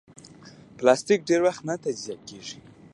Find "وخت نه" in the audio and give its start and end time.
1.47-1.75